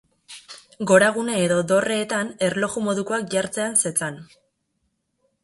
[0.91, 4.19] Goragune edo dorreetan erloju modukoak jartzean zetzan.